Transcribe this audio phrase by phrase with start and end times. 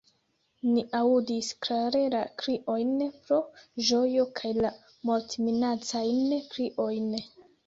[0.67, 2.95] Ni aŭdis klare la kriojn
[3.27, 3.39] pro
[3.91, 4.73] ĝojo kaj la
[5.11, 7.09] mortminacajn kriojn.